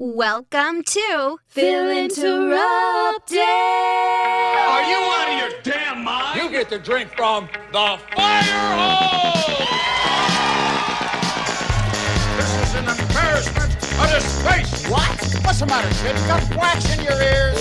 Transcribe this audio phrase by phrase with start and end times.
[0.00, 3.40] Welcome to Phil Interrupted.
[3.40, 6.40] Are you out of your damn mind?
[6.40, 8.42] You get to drink from the fire
[8.78, 9.58] hose!
[12.36, 14.88] This is an embarrassment, of a disgrace.
[14.88, 15.44] What?
[15.44, 16.16] What's the matter, kid?
[16.16, 17.58] You got wax in your ears?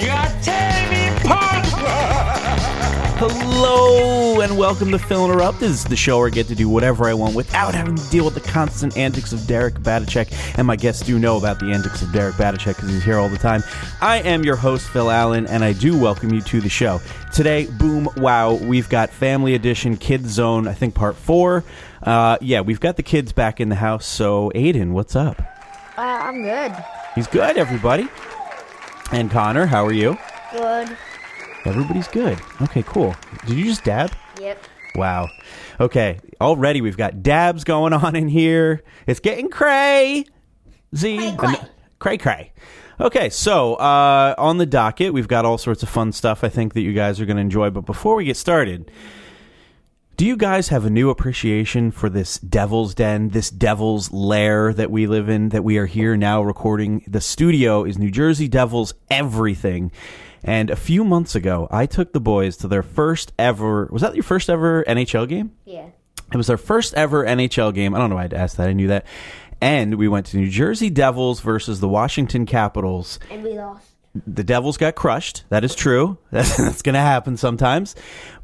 [0.00, 2.21] You're tearing me apart.
[3.24, 5.60] Hello and welcome to Phil Interrupt.
[5.60, 8.10] This is the show where I get to do whatever I want without having to
[8.10, 10.58] deal with the constant antics of Derek Batacek.
[10.58, 13.28] And my guests do know about the antics of Derek Batacek because he's here all
[13.28, 13.62] the time.
[14.00, 17.00] I am your host, Phil Allen, and I do welcome you to the show.
[17.32, 21.62] Today, boom, wow, we've got Family Edition Kids Zone, I think part four.
[22.02, 24.04] Uh, yeah, we've got the kids back in the house.
[24.04, 25.40] So, Aiden, what's up?
[25.96, 26.74] Uh, I'm good.
[27.14, 28.08] He's good, everybody.
[29.12, 30.18] And Connor, how are you?
[30.50, 30.96] Good.
[31.64, 32.38] Everybody's good.
[32.60, 33.14] Okay, cool.
[33.46, 34.12] Did you just dab?
[34.40, 34.62] Yep.
[34.94, 35.28] Wow.
[35.80, 36.18] Okay.
[36.40, 38.82] Already we've got dabs going on in here.
[39.06, 40.24] It's getting cray.
[40.94, 41.16] Z.
[41.16, 41.48] Cray, cray.
[41.48, 42.52] An- cray cray.
[43.00, 46.74] Okay, so uh, on the docket, we've got all sorts of fun stuff I think
[46.74, 47.70] that you guys are going to enjoy.
[47.70, 48.90] But before we get started,
[50.16, 54.90] do you guys have a new appreciation for this devil's den, this devil's lair that
[54.90, 57.02] we live in, that we are here now recording?
[57.08, 59.90] The studio is New Jersey Devils everything.
[60.44, 64.14] And a few months ago, I took the boys to their first ever, was that
[64.14, 65.52] your first ever NHL game?
[65.64, 65.86] Yeah.
[66.32, 67.94] It was their first ever NHL game.
[67.94, 68.68] I don't know why I'd asked that.
[68.68, 69.06] I knew that.
[69.60, 73.86] And we went to New Jersey Devils versus the Washington Capitals And we lost.
[74.26, 75.44] the Devils got crushed.
[75.50, 76.18] That is true.
[76.32, 77.94] That's, that's going to happen sometimes.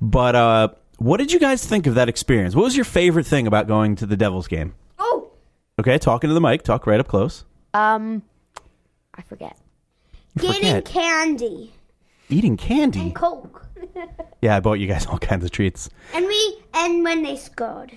[0.00, 2.54] But uh, what did you guys think of that experience?
[2.54, 4.74] What was your favorite thing about going to the Devils game?
[5.00, 5.30] Oh.
[5.80, 6.62] Okay, talking to the mic.
[6.62, 7.44] Talk right up close.
[7.74, 8.22] Um,
[9.14, 9.56] I forget.
[10.36, 10.84] Getting forget.
[10.84, 11.72] candy
[12.30, 13.00] Eating candy.
[13.00, 13.64] And Coke.
[14.40, 15.90] Yeah, I bought you guys all kinds of treats.
[16.14, 17.90] And we and when they scored.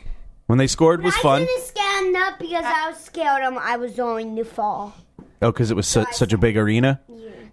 [0.47, 1.41] When they scored was I fun.
[1.43, 4.95] I didn't stand up because I was scared um, I was going to fall.
[5.43, 6.99] Oh, because it was su- such a big arena.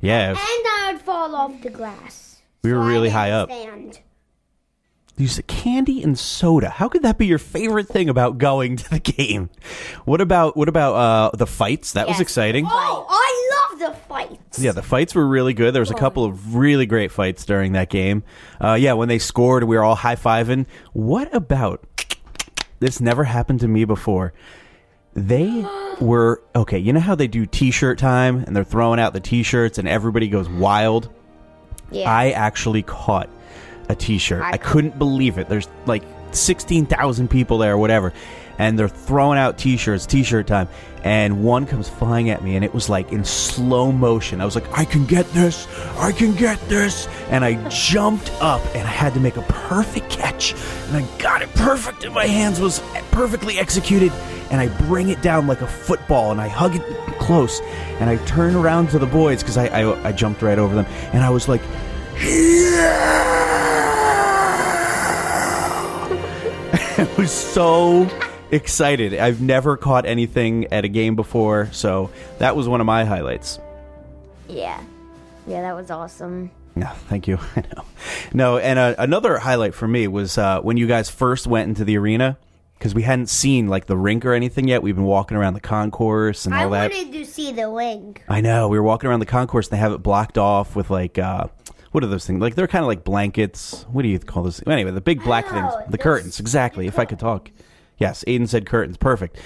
[0.00, 2.38] Yeah, And I would fall off the glass.
[2.62, 3.50] we were So I really didn't high up.
[3.50, 3.98] Stand.
[5.18, 6.70] You said candy and soda.
[6.70, 9.50] How could that be your favorite thing about going to the game?
[10.06, 11.92] What about what about uh, the fights?
[11.92, 12.64] That was exciting.
[12.66, 14.58] Oh, I love the fights.
[14.58, 15.74] Yeah, the fights were really good.
[15.74, 18.22] There was a couple of really great fights during that game.
[18.60, 20.66] Uh, yeah, when they scored, we were all high fiving.
[20.92, 21.86] What about
[22.80, 23.00] this?
[23.00, 24.32] Never happened to me before.
[25.14, 25.64] They
[26.00, 26.78] were okay.
[26.78, 30.28] You know how they do T-shirt time and they're throwing out the T-shirts and everybody
[30.28, 31.10] goes wild.
[31.90, 32.10] Yeah.
[32.10, 33.30] I actually caught
[33.88, 34.42] a T-shirt.
[34.42, 35.48] I, couldn't believe it.
[35.48, 36.02] There's like
[36.34, 38.12] sixteen thousand people there, or whatever,
[38.58, 40.06] and they're throwing out T-shirts.
[40.06, 40.68] T-shirt time,
[41.04, 44.40] and one comes flying at me, and it was like in slow motion.
[44.40, 45.66] I was like, I can get this.
[45.98, 50.10] I can get this, and I jumped up, and I had to make a perfect
[50.10, 50.54] catch,
[50.88, 54.12] and I got it perfect, and my hands was perfectly executed,
[54.50, 56.82] and I bring it down like a football, and I hug it
[57.18, 57.60] close,
[58.00, 60.86] and I turn around to the boys because I, I I jumped right over them,
[61.12, 61.62] and I was like.
[67.02, 68.08] I was so
[68.50, 69.14] excited.
[69.14, 73.58] I've never caught anything at a game before, so that was one of my highlights.
[74.48, 74.80] yeah.
[75.46, 76.50] Yeah, that was awesome.
[76.76, 77.38] No, thank you.
[77.56, 77.84] I know.
[78.34, 81.84] No, and uh, another highlight for me was uh, when you guys first went into
[81.86, 82.36] the arena
[82.78, 84.82] because we hadn't seen like the rink or anything yet.
[84.82, 86.92] We've been walking around the concourse and I all that.
[86.92, 88.18] wanted to see the wing.
[88.28, 88.68] I know.
[88.68, 91.46] We were walking around the concourse and they have it blocked off with like uh
[91.92, 92.40] what are those things?
[92.40, 93.84] Like they're kind of like blankets.
[93.90, 94.62] What do you call this?
[94.66, 96.40] Anyway, the big black Oh, things, the curtains.
[96.40, 96.86] Exactly.
[96.86, 97.50] If I could talk.
[97.98, 98.96] Yes, Aiden said curtains.
[98.96, 99.36] Perfect.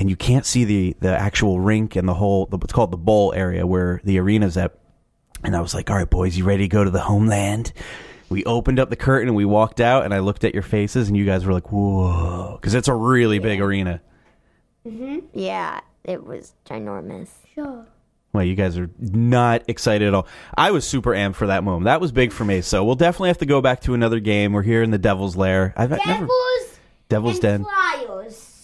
[0.00, 2.96] And you can't see the the actual rink and the whole the, what's called the
[2.96, 4.76] bowl area where the arena's at.
[5.44, 7.72] And I was like, "All right, boys, you ready to go to the homeland?"
[8.30, 11.08] We opened up the curtain and we walked out, and I looked at your faces,
[11.08, 14.00] and you guys were like, "Whoa," because it's a really big arena.
[14.86, 15.18] Mm-hmm.
[15.34, 17.28] Yeah, it was ginormous.
[17.54, 17.86] Sure.
[18.34, 20.26] Well, you guys are not excited at all.
[20.56, 21.84] I was super amped for that moment.
[21.84, 22.62] That was big for me.
[22.62, 24.52] So we'll definitely have to go back to another game.
[24.52, 25.72] We're here in the Devil's Lair.
[25.76, 26.78] I've never Devils
[27.08, 27.64] Devil's and Den.
[27.64, 28.13] Flyers.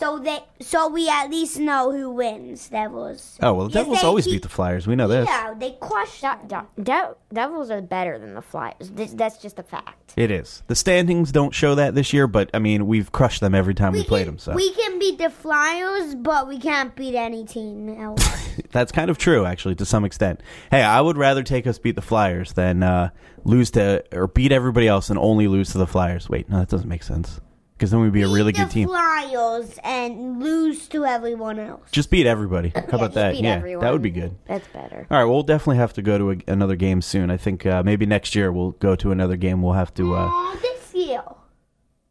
[0.01, 2.71] So they so we at least know who wins.
[2.71, 3.39] Devils.
[3.43, 4.87] Oh well, the Because Devils they always keep- beat the Flyers.
[4.87, 5.29] We know this.
[5.29, 6.67] Yeah, they crushed them.
[6.83, 8.91] De- Devils are better than the Flyers.
[8.91, 10.15] This, that's just a fact.
[10.17, 10.63] It is.
[10.69, 13.93] The standings don't show that this year, but I mean, we've crushed them every time
[13.93, 14.39] we, played can, them.
[14.39, 18.25] So We can beat the Flyers, but we can't beat any team else.
[18.73, 20.43] that's kind of true, actually, to some extent.
[20.71, 23.11] Hey, I would rather take us beat the Flyers than uh,
[23.45, 26.29] lose to or beat everybody else and only lose to the Flyers.
[26.31, 27.41] Wait, no, that doesn't make sense.
[27.81, 28.89] Because then we'd be a really good team.
[28.89, 31.91] Flyers and lose to everyone else.
[31.91, 32.75] Just beat everybody.
[32.75, 33.33] How about that?
[33.33, 33.83] beat yeah, everyone.
[33.83, 34.37] that would be good.
[34.45, 35.07] That's better.
[35.11, 37.31] All right, well, we'll definitely have to go to a, another game soon.
[37.31, 39.63] I think uh, maybe next year we'll go to another game.
[39.63, 40.15] We'll have to.
[40.15, 41.23] Uh, Aw, this year.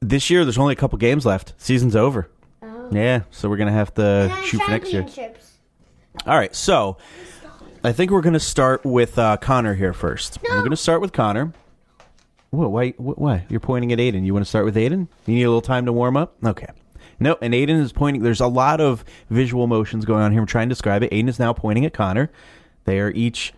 [0.02, 1.54] this year, there's only a couple games left.
[1.58, 2.32] Season's over.
[2.90, 5.04] Yeah, so we're gonna have to shoot for next year.
[5.04, 5.60] championships.
[6.26, 6.98] All right, so
[7.84, 10.40] I think we're going to start with uh, Connor here first.
[10.42, 11.54] We're going to start with Connor.
[12.52, 12.72] What?
[12.72, 12.90] Why?
[12.98, 13.46] What, why?
[13.50, 14.26] You're pointing at Aiden.
[14.26, 15.08] You want to start with Aiden?
[15.26, 16.36] You need a little time to warm up.
[16.44, 16.68] Okay.
[17.20, 18.24] No, and Aiden is pointing.
[18.24, 20.40] There's a lot of visual motions going on here.
[20.42, 21.12] I'm trying to describe it.
[21.12, 22.32] Aiden is now pointing at Connor.
[22.86, 23.54] They are each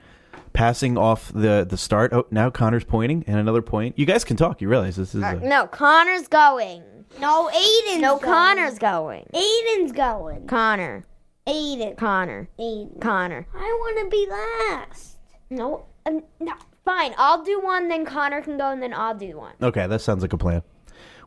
[0.54, 2.12] passing off the the start.
[2.12, 3.98] Oh, now Connor's pointing and another point.
[3.98, 4.62] You guys can talk.
[4.62, 5.24] You realize this is.
[5.24, 6.84] A, No, Connor's going.
[7.20, 8.24] No, Aiden's No, going.
[8.34, 9.26] Connor's going.
[9.34, 10.48] Aiden's going.
[10.48, 11.06] Connor.
[11.48, 11.98] Aiden.
[11.98, 12.50] Connor.
[12.60, 13.00] Aiden.
[13.02, 13.48] Connor.
[13.54, 15.18] I want to be last.
[15.50, 16.54] No, um, no.
[16.86, 17.14] Fine.
[17.18, 19.54] I'll do one, then Connor can go, and then I'll do one.
[19.62, 20.64] okay, that sounds like a plan.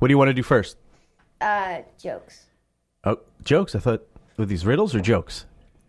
[0.01, 0.77] What do you want to do first?
[1.41, 2.47] Uh, jokes,
[3.05, 3.75] Oh, jokes.
[3.75, 4.03] I thought
[4.37, 5.47] with these riddles or jokes.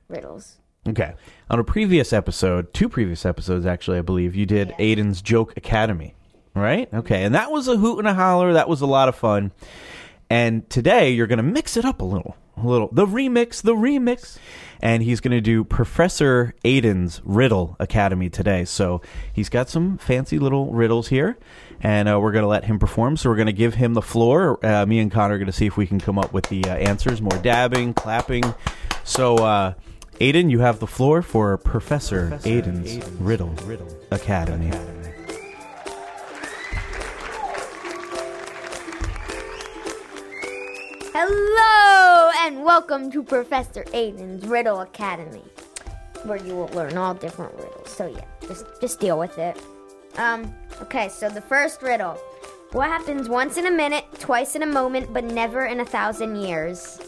[0.10, 0.58] riddles.
[0.88, 1.14] Okay.
[1.50, 6.14] On a previous episode, two previous episodes actually, I believe, you did Aiden's Joke Academy,
[6.54, 6.94] right?
[6.94, 7.24] Okay.
[7.24, 8.54] And that was a hoot and a holler.
[8.54, 9.52] That was a lot of fun.
[10.30, 12.36] And today you're going to mix it up a little.
[12.58, 12.90] A little.
[12.92, 14.38] The remix, the remix.
[14.82, 18.66] And he's going to do Professor Aiden's Riddle Academy today.
[18.66, 19.02] So
[19.34, 21.38] he's got some fancy little riddles here.
[21.82, 23.18] And uh, we're going to let him perform.
[23.18, 24.64] So we're going to give him the floor.
[24.66, 26.64] Uh, me and Connor are going to see if we can come up with the
[26.66, 27.22] uh, answers.
[27.22, 28.44] More dabbing, clapping.
[29.04, 29.74] So, uh,
[30.20, 33.54] Aiden, you have the floor for Professor, Aiden's, Riddle,
[34.12, 34.72] Academy.
[41.18, 45.46] Hello, and welcome to Professor Aiden's Riddle Academy,
[46.26, 47.90] where you will learn all different riddles.
[47.90, 49.58] So yeah, just just deal with it.
[50.18, 50.54] Um.
[50.82, 51.08] Okay.
[51.08, 52.16] So the first riddle:
[52.74, 56.36] What happens once in a minute, twice in a moment, but never in a thousand
[56.36, 57.00] years?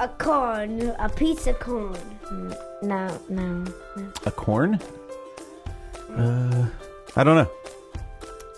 [0.00, 0.92] A corn.
[0.98, 1.96] A piece of corn.
[2.82, 3.64] No, no,
[3.96, 4.12] no.
[4.24, 4.80] A corn?
[6.16, 6.68] Uh,
[7.14, 7.50] I don't know.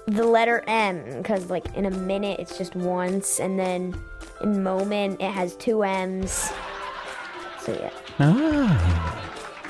[0.09, 3.95] The letter M, because like in a minute it's just once, and then
[4.41, 6.51] in moment it has two M's.
[7.61, 7.91] So yeah.
[8.19, 9.25] Ah.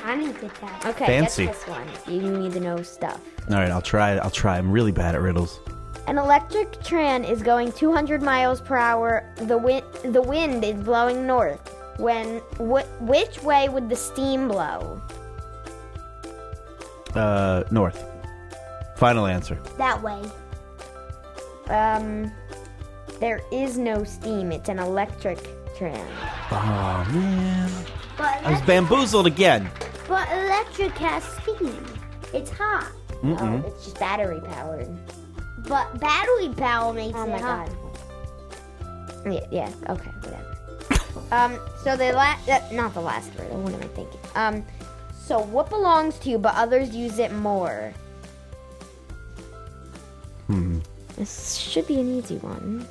[0.05, 0.87] I didn't get that.
[0.87, 1.47] Okay, Fancy.
[1.47, 1.89] get this one.
[2.07, 3.21] You need to know stuff.
[3.51, 4.13] All right, I'll try.
[4.19, 4.57] I'll try.
[4.57, 5.59] I'm really bad at riddles.
[6.07, 9.25] An electric tram is going 200 miles per hour.
[9.39, 11.75] The wind, the wind is blowing north.
[11.99, 15.03] When wh- which way would the steam blow?
[17.15, 18.05] Uh, north.
[18.99, 19.55] Final answer.
[19.77, 20.21] That way.
[21.69, 22.33] Um,
[23.21, 24.51] there is no steam.
[24.53, 25.39] It's an electric
[25.77, 26.07] tram.
[26.51, 27.71] Oh man,
[28.17, 29.71] But I was electric, bamboozled again.
[30.09, 31.85] but electric has steam.
[32.35, 32.91] It's hot.
[33.23, 34.89] Oh, it's just battery powered.
[35.69, 37.69] But battery power makes Oh it my hot.
[37.69, 39.33] god.
[39.33, 39.73] Yeah, yeah.
[39.91, 40.57] Okay, whatever.
[41.33, 43.61] um, so the last, uh, not the last riddle.
[43.61, 44.21] What am I thinking?
[44.35, 44.65] Um,
[45.13, 47.93] so what belongs to you, but others use it more?
[50.49, 50.81] Hmm.
[51.17, 52.87] This should be an easy one,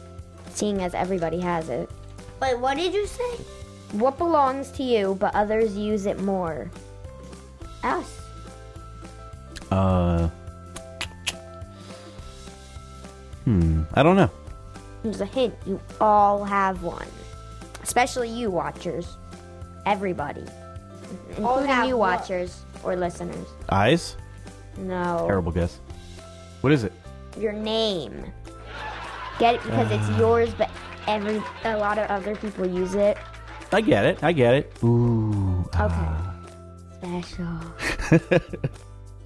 [0.54, 1.90] seeing as everybody has it.
[2.42, 3.36] Wait, what did you say?
[3.94, 6.70] What belongs to you, but others use it more?
[7.84, 8.22] Us.
[9.72, 10.30] Uh.
[13.46, 13.84] Hmm.
[13.94, 14.30] I don't know.
[15.04, 17.08] Here's a hint: you all have one,
[17.82, 19.18] especially you watchers,
[19.86, 20.44] everybody,
[21.30, 22.20] including have you what?
[22.20, 23.48] watchers or listeners.
[23.70, 24.16] Eyes.
[24.78, 25.80] No, Terrible guess.
[26.62, 26.94] What is it?
[27.38, 28.34] Your name.
[29.40, 30.70] Get it because it's yours, but
[31.08, 33.18] every a lot of other people use it.
[33.72, 34.24] I get it.
[34.24, 34.74] I get it.
[34.84, 35.66] Ooh.
[35.80, 36.28] Okay.
[36.98, 37.60] Special.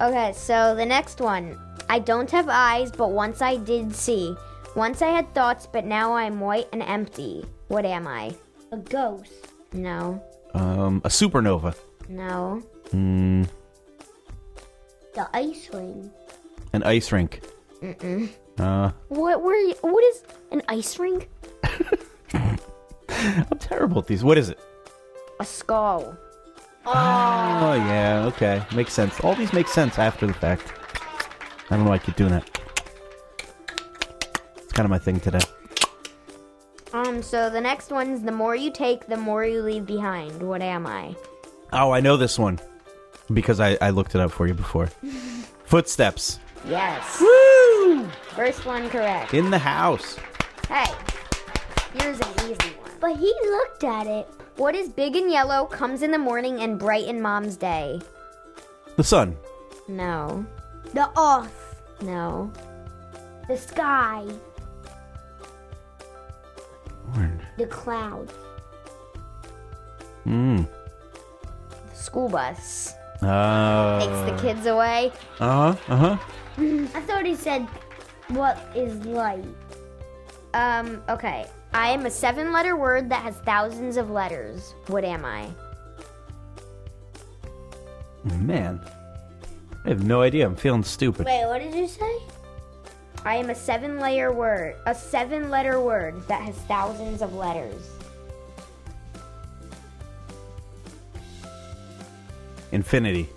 [0.00, 1.58] okay, so the next one.
[1.88, 4.34] I don't have eyes, but once I did see.
[4.74, 7.44] Once I had thoughts, but now I'm white and empty.
[7.68, 8.34] What am I?
[8.72, 9.52] A ghost.
[9.72, 10.22] No.
[10.54, 11.76] Um, a supernova.
[12.08, 12.62] No.
[12.90, 13.44] Hmm.
[15.14, 16.10] The ice ring.
[16.72, 17.42] An ice rink.
[17.82, 18.28] Mm-mm.
[18.58, 19.74] Uh, What were you?
[19.80, 20.22] What is
[20.52, 21.28] an ice rink?
[23.08, 24.22] I'm terrible at these.
[24.22, 24.58] What is it?
[25.40, 26.16] A skull.
[26.86, 29.18] Oh yeah, okay, makes sense.
[29.20, 30.72] All these make sense after the fact.
[31.70, 32.60] I don't know why I keep doing that.
[34.58, 35.40] It's kind of my thing today.
[36.92, 37.22] Um.
[37.22, 40.42] So the next one's the more you take, the more you leave behind.
[40.42, 41.16] What am I?
[41.72, 42.60] Oh, I know this one
[43.32, 44.86] because I, I looked it up for you before.
[45.64, 47.20] Footsteps Yes.
[47.20, 47.26] Woo!
[48.36, 49.34] First one correct.
[49.34, 50.16] in the house.
[50.68, 50.86] Hey,
[51.98, 52.90] here's an easy one.
[53.00, 54.28] But he looked at it.
[54.56, 58.00] What is big and yellow, comes in the morning, and bright in Mom's day?
[58.96, 59.36] The sun.
[59.88, 60.44] No.
[60.94, 61.80] The earth.
[62.02, 62.52] No.
[63.48, 64.24] The sky.
[67.16, 67.40] Word.
[67.58, 68.32] The clouds.
[70.26, 70.68] Mm.
[71.90, 73.98] The school bus Uh.
[74.00, 75.12] takes the kids away.
[75.40, 75.92] Uh huh.
[75.92, 76.16] Uh huh.
[76.94, 77.66] I thought he said,
[78.28, 79.44] what is light?
[80.54, 81.02] Um.
[81.08, 81.46] Okay.
[81.74, 84.74] I am a seven-letter word that has thousands of letters.
[84.88, 85.48] What am I?
[88.24, 88.78] Man,
[89.84, 90.46] I have no idea.
[90.46, 91.24] I'm feeling stupid.
[91.24, 92.18] Wait, what did you say?
[93.24, 97.88] I am a seven layer word, a seven letter word that has thousands of letters.
[102.70, 103.28] Infinity.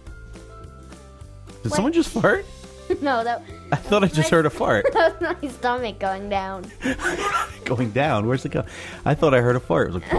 [1.63, 1.73] Did Wait.
[1.73, 2.45] someone just fart?
[3.01, 6.71] no, that, I thought I just heard a fart that was my stomach going down.
[7.65, 8.27] going down.
[8.27, 8.63] Where's it go?
[9.05, 9.89] I thought I heard a fart.
[9.89, 10.13] It was like.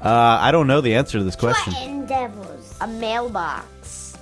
[0.00, 2.06] uh, I don't know the answer to this question.
[2.06, 2.76] Devils.
[2.80, 4.16] A mailbox.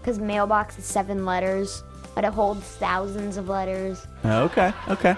[0.00, 1.82] Because mailbox is seven letters,
[2.14, 4.06] but it holds thousands of letters.
[4.24, 5.16] Uh, okay, okay.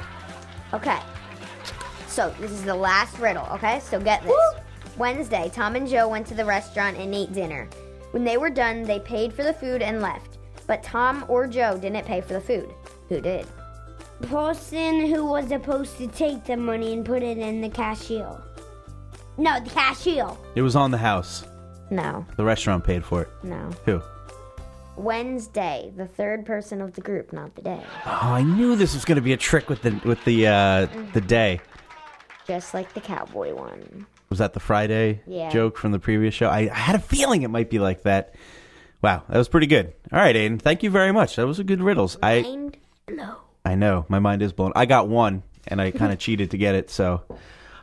[0.73, 0.99] Okay.
[2.07, 3.81] So this is the last riddle, okay?
[3.81, 4.33] So get this.
[4.97, 7.69] Wednesday, Tom and Joe went to the restaurant and ate dinner.
[8.16, 10.38] When they were done, they paid for the food and left.
[10.66, 12.73] But Tom or Joe didn't pay for the food.
[13.11, 13.46] Who did?
[14.23, 18.40] The person who was supposed to take the money and put it in the cashier.
[19.37, 20.30] No, the cashier.
[20.54, 21.44] It was on the house.
[21.90, 23.28] No, The restaurant paid for it.
[23.42, 23.68] no.
[23.85, 24.00] Who?
[24.96, 27.82] Wednesday, the third person of the group, not the day.
[28.06, 30.87] Oh, I knew this was going to be a trick with the with the uh,
[31.12, 31.61] the day.
[32.46, 34.06] Just like the cowboy one.
[34.28, 35.50] Was that the Friday Yeah.
[35.50, 36.49] joke from the previous show?
[36.49, 38.35] I, I had a feeling it might be like that.
[39.02, 39.92] Wow, that was pretty good.
[40.12, 41.37] All right, Aiden, thank you very much.
[41.37, 42.16] That was a good riddles.
[42.23, 43.37] I Mind blow.
[43.64, 44.73] I know my mind is blown.
[44.75, 47.23] I got one, and I kind of cheated to get it, so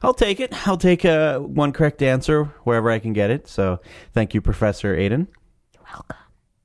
[0.01, 0.67] I'll take it.
[0.67, 3.47] I'll take uh, one correct answer wherever I can get it.
[3.47, 3.79] So
[4.13, 5.27] thank you, Professor Aiden.
[5.73, 6.17] You're welcome.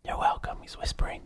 [0.04, 0.58] You're welcome.
[0.62, 1.22] He's whispering.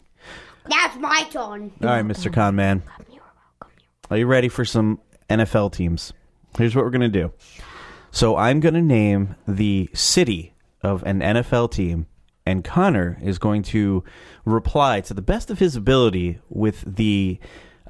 [0.69, 1.73] That's my turn.
[1.81, 2.31] All right, Mr.
[2.33, 2.83] Con Man.
[3.11, 3.23] You're
[3.61, 3.77] welcome.
[4.11, 6.13] Are you ready for some NFL teams?
[6.59, 7.33] Here's what we're going to do.
[8.15, 12.07] So I'm going to name the city of an NFL team,
[12.45, 14.05] and Connor is going to
[14.45, 17.39] reply to the best of his ability with the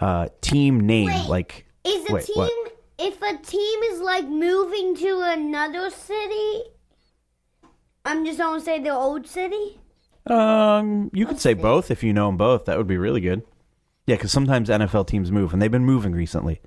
[0.01, 1.09] uh, team name.
[1.09, 2.53] Wait, like, Is a Wait, team what?
[2.99, 6.63] if a team is like moving to another city?
[8.05, 9.81] I'm just gonna say the old city.
[10.27, 12.65] um, you could say both if you know them both.
[12.67, 13.43] That would be really good.
[14.07, 16.61] Yeah, because sometimes NFL teams move, and they've been moving recently.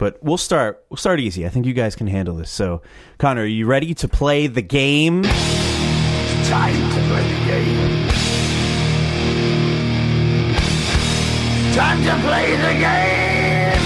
[0.00, 0.82] But we'll start.
[0.88, 1.44] We'll start easy.
[1.44, 2.50] I think you guys can handle this.
[2.50, 2.80] So,
[3.18, 5.24] Connor, are you ready to play the game?
[5.24, 8.08] Time to play the game.
[11.74, 13.80] Time to play the game.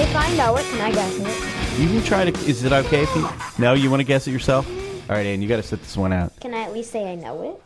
[0.00, 1.80] If I know it, can I guess it?
[1.82, 2.48] You can try to.
[2.48, 3.28] Is it okay if you?
[3.58, 4.66] No, you want to guess it yourself?
[4.66, 6.32] All right, Ann, you got to sit this one out.
[6.40, 7.60] Can I at least say I know it?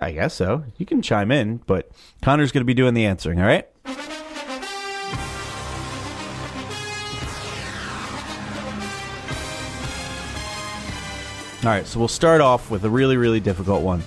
[0.00, 0.64] I guess so.
[0.76, 1.90] You can chime in, but
[2.22, 3.40] Connor's going to be doing the answering.
[3.40, 3.66] All right.
[11.64, 14.02] All right, so we'll start off with a really, really difficult one.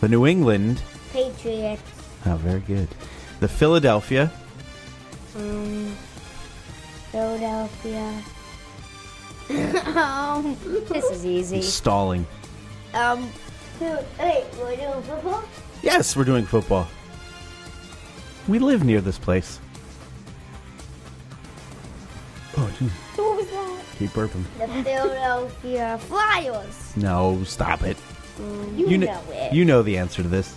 [0.00, 0.80] The New England.
[1.12, 1.82] Patriots.
[2.26, 2.86] Oh, very good.
[3.40, 4.30] The Philadelphia.
[5.36, 5.96] Um,
[7.10, 8.22] Philadelphia.
[9.96, 10.56] um,
[10.88, 11.62] This is easy.
[11.62, 12.24] Stalling.
[12.94, 13.28] um,
[13.82, 15.42] Phil- wait, we're doing football?
[15.82, 16.86] Yes, we're doing football.
[18.46, 19.58] We live near this place.
[22.56, 22.90] Oh, geez.
[23.16, 23.82] What was that?
[23.98, 24.44] Keep burping.
[24.58, 26.96] The Philadelphia Flyers.
[26.96, 27.96] No, stop it.
[28.76, 29.52] You, You know, know, it.
[29.52, 30.54] you know the answer to this.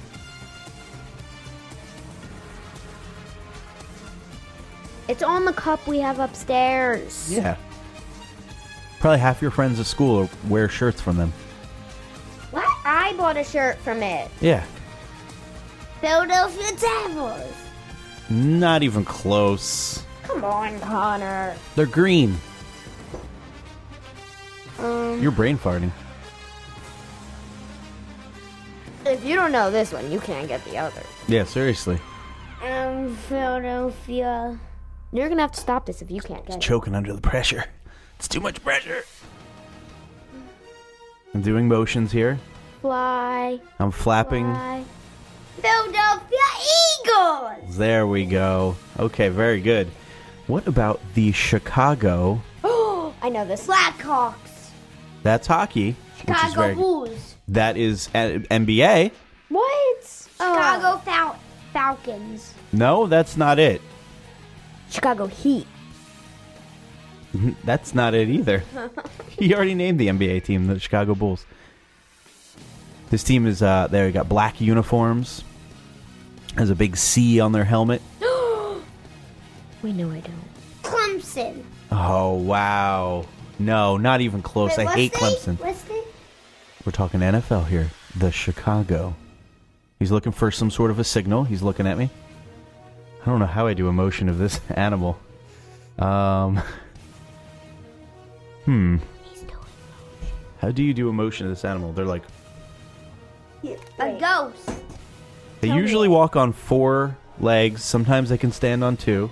[5.08, 7.32] It's on the cup we have upstairs.
[7.32, 7.58] Yeah.
[9.00, 11.34] Probably half your friends at school wear shirts from them.
[13.18, 14.30] Bought a shirt from it.
[14.42, 14.64] Yeah.
[16.02, 17.54] Philadelphia Devils.
[18.30, 20.04] Not even close.
[20.24, 21.56] Come on, Connor.
[21.76, 22.38] They're green.
[24.80, 25.92] Um, You're brain farting.
[29.06, 31.02] If you don't know this one, you can't get the other.
[31.28, 32.00] Yeah, seriously.
[32.64, 34.60] um, Philadelphia.
[35.14, 36.62] You're gonna have to stop this if you can't get it.
[36.62, 37.66] Choking under the pressure.
[38.20, 39.04] It's too much pressure.
[41.34, 42.40] I'm doing motions here.
[42.86, 44.46] Fly, I'm flapping.
[44.46, 44.84] fly.
[45.60, 46.38] Philadelphia
[47.02, 47.78] Eagles.
[47.78, 48.76] There we go.
[49.00, 49.88] Okay, very good.
[50.46, 52.44] What about the Chicago?
[52.64, 53.66] Oh, I know this.
[53.66, 54.70] Blackhawks.
[55.24, 55.96] That's hockey.
[56.28, 57.36] Which is Chicago very, Bulls.
[57.48, 59.12] that is uh, NBA.
[59.50, 60.28] What?
[60.38, 61.40] Chicago Fal-
[61.74, 62.54] Falcons.
[62.72, 63.82] No, that's not it.
[64.92, 65.66] Chicago Heat.
[67.66, 68.64] That's not it either.
[69.40, 71.46] he already named the NBA team, the Chicago Bulls.
[73.10, 74.12] This team is uh there.
[74.12, 75.44] Got black uniforms.
[76.58, 78.02] Has a big C on their helmet.
[79.82, 80.34] We know I don't.
[80.82, 81.62] Clemson.
[81.92, 83.26] Oh wow!
[83.60, 84.76] No, not even close.
[84.78, 85.60] Wait, I hate they- Clemson.
[85.60, 85.84] What's?
[86.84, 87.92] We're talking NFL here.
[88.18, 89.16] The Chicago.
[90.00, 91.44] He's looking for some sort of a signal.
[91.44, 92.10] He's looking at me.
[93.22, 95.20] I don't know how I do a motion of this animal.
[96.00, 96.62] Um.
[98.66, 98.98] Hmm.
[100.60, 101.94] How do you do emotion of this animal?
[101.94, 102.24] They're like
[104.00, 104.70] A ghost.
[105.62, 107.84] they usually walk on four legs.
[107.84, 109.32] Sometimes they can stand on two.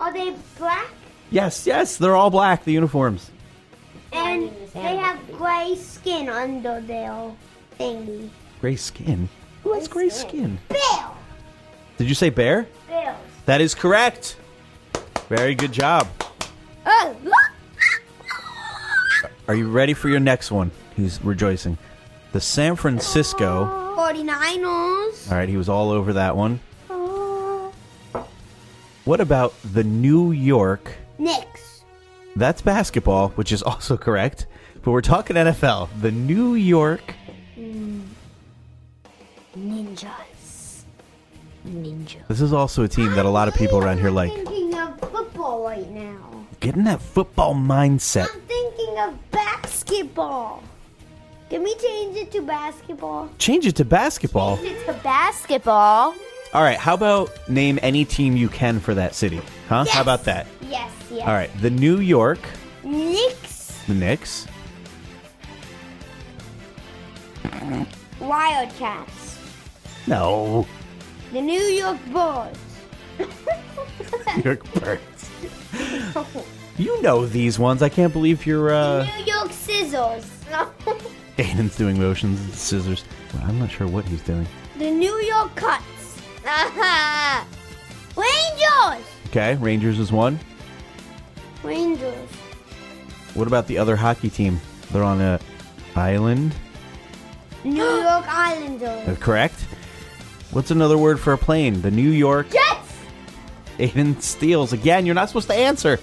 [0.00, 0.88] Are they black?
[1.30, 2.64] Yes, yes, they're all black.
[2.64, 3.30] The uniforms.
[4.12, 7.32] And they have gray skin under their
[7.78, 8.30] thingy.
[8.60, 9.28] Gray skin.
[9.62, 10.58] Who has gray skin?
[10.68, 11.16] Bill!
[11.98, 12.66] Did you say bear?
[12.88, 13.16] Bills.
[13.46, 14.36] That is correct.
[15.28, 16.06] Very good job.
[16.86, 17.32] Oh, look!
[19.48, 20.70] Are you ready for your next one?
[20.96, 21.78] He's rejoicing.
[22.36, 23.64] The San Francisco.
[23.96, 25.30] 49ers.
[25.32, 26.60] All right, he was all over that one.
[29.06, 30.92] What about the New York?
[31.16, 31.82] Knicks.
[32.36, 34.46] That's basketball, which is also correct.
[34.82, 35.88] But we're talking NFL.
[36.02, 37.14] The New York.
[39.56, 40.82] Ninjas.
[41.66, 42.28] Ninja.
[42.28, 44.30] This is also a team that a lot of people around here like.
[44.30, 46.44] Thinking of football right now.
[46.60, 48.28] Get in that football mindset.
[48.30, 50.62] I'm thinking of basketball.
[51.50, 53.28] Can we change it to basketball?
[53.38, 54.58] Change it to basketball.
[54.62, 56.14] It's the basketball.
[56.52, 59.40] All right, how about name any team you can for that city?
[59.68, 59.84] Huh?
[59.86, 59.94] Yes.
[59.94, 60.46] How about that?
[60.62, 61.20] Yes, yes.
[61.26, 62.38] All right, the New York,
[62.82, 63.78] Knicks.
[63.86, 64.46] the Knicks,
[68.20, 69.38] Wildcats.
[70.06, 70.66] no,
[71.32, 72.56] The New York Bulls.
[73.18, 75.30] New York Birds.
[76.78, 77.82] You know these ones.
[77.82, 78.70] I can't believe you're.
[78.72, 80.30] uh New York Scissors.
[81.42, 83.04] Aiden's doing motions and scissors.
[83.34, 84.46] Well, I'm not sure what he's doing.
[84.78, 85.84] the New York Cuts.
[88.16, 89.06] Rangers.
[89.28, 90.38] Okay, Rangers is one.
[91.62, 92.28] Rangers.
[93.34, 94.60] What about the other hockey team?
[94.90, 95.38] They're on a
[95.94, 96.54] island.
[97.64, 99.18] New York Islanders.
[99.18, 99.54] Correct.
[100.52, 101.82] What's another word for a plane?
[101.82, 102.48] The New York.
[102.50, 102.94] Jets.
[103.78, 105.04] Aiden steals again.
[105.04, 105.96] You're not supposed to answer.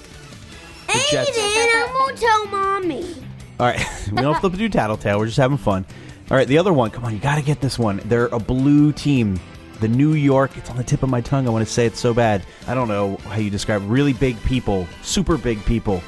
[0.88, 1.32] The Jets.
[1.32, 3.16] Aiden, I'm gonna tell mommy.
[3.64, 3.80] All right,
[4.12, 5.18] we don't have to do Tattletale.
[5.18, 5.86] We're just having fun.
[6.30, 6.92] All right, the other one.
[6.92, 8.02] Come on, you got to get this one.
[8.04, 9.40] They're a blue team.
[9.80, 10.58] The New York.
[10.58, 11.48] It's on the tip of my tongue.
[11.48, 12.46] I want to say it so bad.
[12.68, 16.04] I don't know how you describe really big people, super big people.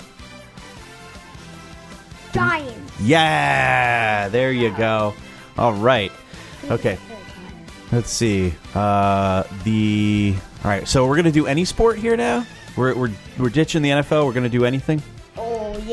[2.34, 3.00] Giants.
[3.00, 5.14] Yeah, there you go.
[5.58, 6.12] All right.
[6.70, 6.98] Okay.
[7.94, 8.54] Let's see.
[8.74, 10.86] Uh, the all right.
[10.86, 12.46] So we're gonna do any sport here now.
[12.76, 14.26] We're we're we're ditching the NFL.
[14.26, 15.02] We're gonna do anything.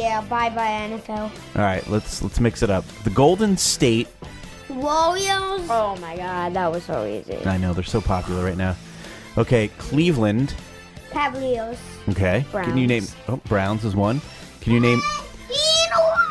[0.03, 1.21] Yeah, bye bye NFL.
[1.21, 1.31] All
[1.63, 1.87] right.
[1.89, 2.85] Let's let's mix it up.
[3.05, 4.09] The Golden State.
[4.69, 5.69] Warriors.
[5.71, 7.37] Oh my god, that was so easy.
[7.47, 8.75] I know they're so popular right now.
[9.39, 10.57] Okay, Cleveland.
[11.13, 11.79] Cavaliers.
[12.09, 12.45] Okay.
[12.51, 13.05] Can you name?
[13.05, 13.17] Browns.
[13.29, 14.21] Oh, Browns is one.
[14.61, 15.01] Can you name?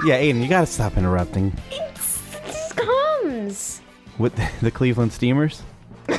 [0.06, 1.54] Yeah, Aiden, you gotta stop interrupting.
[1.70, 3.82] This comes.
[4.18, 5.62] With the, the Cleveland Steamers.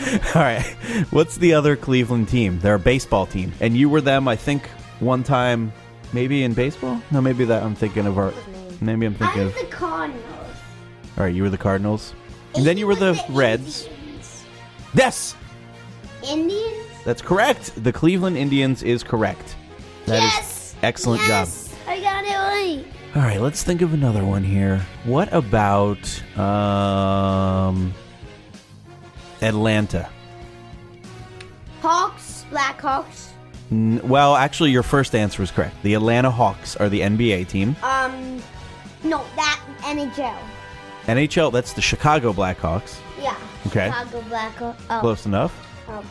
[0.34, 0.62] All right.
[1.10, 2.58] What's the other Cleveland team?
[2.60, 4.28] They're a baseball team, and you were them.
[4.28, 4.66] I think
[5.00, 5.72] one time,
[6.12, 7.02] maybe in baseball.
[7.10, 8.32] No, maybe that I'm thinking of our.
[8.80, 9.54] Maybe I'm thinking I'm of.
[9.54, 10.24] the Cardinals.
[11.18, 12.14] All right, you were the Cardinals,
[12.54, 13.86] and then you were the Reds.
[13.86, 14.44] Indians.
[14.94, 15.36] Yes,
[16.22, 16.88] Indians.
[17.04, 17.82] that's correct.
[17.82, 19.54] The Cleveland Indians is correct.
[20.06, 20.76] That is yes.
[20.82, 21.74] excellent yes.
[21.86, 22.84] I got it right.
[22.84, 23.16] job.
[23.16, 24.78] All right, let's think of another one here.
[25.04, 27.92] What about um
[29.42, 30.08] Atlanta?
[31.82, 32.44] Hawks.
[32.50, 33.28] Blackhawks.
[33.70, 35.74] N- well, actually, your first answer was correct.
[35.82, 37.76] The Atlanta Hawks are the NBA team.
[37.82, 38.42] Um.
[39.02, 40.36] No, that NHL.
[41.06, 42.98] NHL, that's the Chicago Blackhawks.
[43.20, 43.34] Yeah.
[43.68, 43.86] Okay.
[43.86, 44.76] Chicago Blackhawks.
[44.90, 45.00] Oh.
[45.00, 45.54] Close enough.
[45.88, 46.04] oh.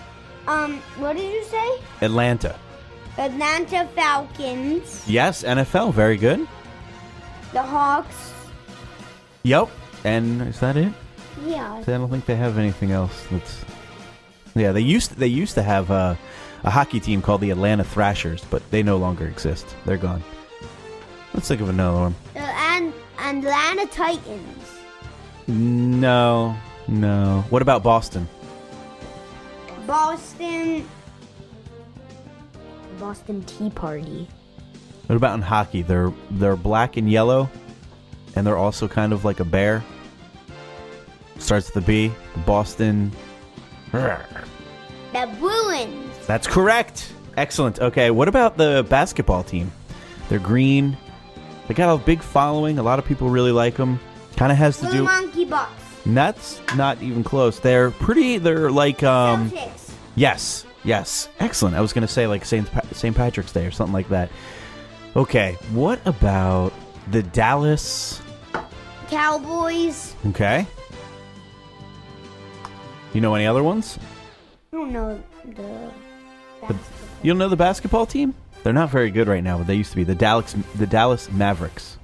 [0.48, 0.78] Um.
[0.98, 1.80] What did you say?
[2.02, 2.56] Atlanta.
[3.18, 5.04] Atlanta Falcons.
[5.08, 5.94] Yes, NFL.
[5.94, 6.48] Very good.
[7.52, 8.34] The Hawks.
[9.44, 9.70] Yep.
[10.06, 10.94] And is that it?
[11.46, 11.76] Yeah.
[11.76, 13.26] I don't think they have anything else.
[13.32, 13.66] That's
[14.56, 14.72] yeah.
[14.72, 16.18] They used they used to have a,
[16.64, 19.76] a hockey team called the Atlanta Thrashers, but they no longer exist.
[19.86, 20.24] They're gone.
[21.34, 22.16] Let's think of another one.
[22.34, 24.80] The and Atlanta Titans.
[25.48, 26.56] No,
[26.88, 27.44] no.
[27.50, 28.28] What about Boston?
[29.86, 30.88] Boston.
[33.00, 34.28] Boston Tea Party.
[35.08, 35.82] What about in hockey?
[35.82, 37.50] They're they're black and yellow,
[38.36, 39.84] and they're also kind of like a bear.
[41.40, 42.14] Starts with the B.
[42.34, 43.12] The Boston.
[43.92, 44.20] The
[45.40, 46.28] Bruins.
[46.28, 47.12] That's correct.
[47.38, 47.80] Excellent.
[47.80, 49.72] Okay, what about the basketball team?
[50.28, 50.98] They're green.
[51.68, 52.78] They got a big following.
[52.80, 54.00] A lot of people really like them.
[54.36, 55.04] Kind of has to Blue do.
[55.04, 55.72] Monkey Bucks.
[56.06, 57.60] That's not even close.
[57.60, 58.38] They're pretty.
[58.38, 59.52] They're like um.
[59.52, 59.94] Celtics.
[60.16, 60.66] Yes.
[60.84, 61.30] Yes.
[61.40, 61.76] Excellent.
[61.76, 64.30] I was gonna say like Saint pa- Saint Patrick's Day or something like that.
[65.16, 65.58] Okay.
[65.72, 66.74] What about
[67.12, 68.22] the Dallas?
[69.10, 70.16] Cowboys.
[70.28, 70.68] Okay.
[73.14, 73.98] You know any other ones?
[74.72, 75.92] I don't know the.
[77.24, 78.36] You don't know the basketball team?
[78.64, 81.32] They're not very good right now, but they used to be the Dallas the Dallas
[81.32, 81.98] Mavericks.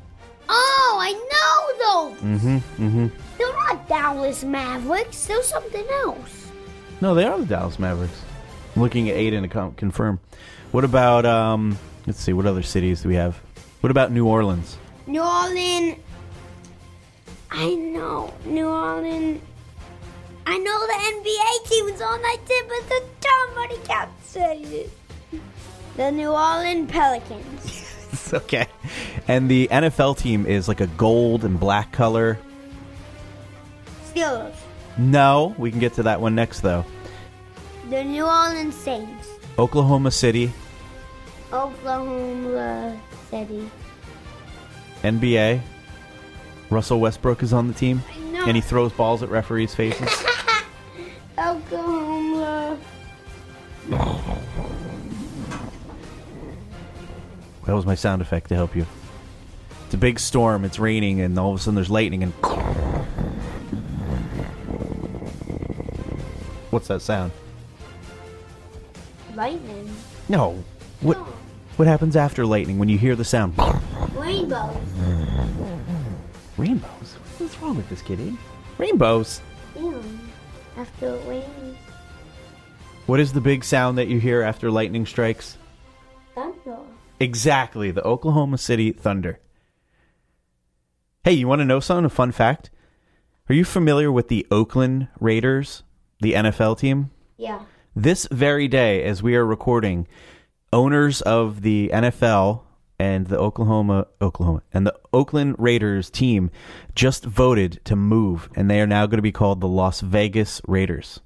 [0.50, 2.42] Oh, I know those.
[2.42, 2.88] Mm-hmm.
[2.88, 3.08] Mm-hmm.
[3.38, 5.26] They're not Dallas Mavericks.
[5.26, 6.52] They're something else.
[7.02, 8.20] No, they are the Dallas Mavericks.
[8.76, 10.20] I'm looking at Aiden to confirm.
[10.72, 11.78] What about um?
[12.08, 12.34] Let's see.
[12.34, 13.36] What other cities do we have?
[13.82, 14.78] What about New Orleans?
[15.08, 15.98] New Orleans.
[17.52, 19.42] I know New Orleans.
[20.48, 23.16] I know the NBA team is on that tip, but the
[23.56, 24.90] somebody can't say it.
[25.98, 27.82] The New Orleans Pelicans.
[28.34, 28.66] Okay.
[29.28, 32.40] And the NFL team is like a gold and black color.
[34.08, 34.56] Steelers.
[34.98, 36.86] No, we can get to that one next though.
[37.90, 39.28] The New Orleans Saints.
[39.60, 40.52] Oklahoma City,
[41.54, 42.98] Oklahoma
[43.30, 43.70] City.
[45.04, 45.62] NBA.
[46.70, 48.02] Russell Westbrook is on the team,
[48.34, 50.26] and he throws balls at referees' faces.
[51.38, 52.78] Oklahoma.
[57.66, 58.86] That was my sound effect to help you.
[59.86, 60.66] It's a big storm.
[60.66, 62.34] It's raining, and all of a sudden there's lightning, and
[66.72, 67.32] what's that sound?
[69.36, 69.94] Lightning.
[70.30, 70.64] No.
[71.02, 71.18] What?
[71.78, 73.58] What happens after lightning when you hear the sound?
[74.14, 74.78] Rainbows.
[76.58, 77.14] Rainbows.
[77.38, 78.20] What's wrong with this kid?
[78.22, 78.32] eh?
[78.78, 79.42] Rainbows.
[79.78, 80.02] Ew.
[80.78, 81.78] After it rains.
[83.06, 85.58] What is the big sound that you hear after lightning strikes?
[86.34, 86.80] Thunder.
[87.20, 89.40] Exactly, the Oklahoma City Thunder.
[91.24, 92.06] Hey, you want to know something?
[92.06, 92.72] A fun fact?
[93.48, 95.84] Are you familiar with the Oakland Raiders,
[96.20, 97.12] the NFL team?
[97.38, 97.62] Yeah.
[97.96, 100.08] This very day, as we are recording,
[100.74, 102.65] owners of the NFL
[103.00, 106.52] and the Oklahoma Oklahoma and the Oakland Raiders team
[106.94, 110.62] just voted to move, and they are now going to be called the Las Vegas
[110.68, 111.20] Raiders.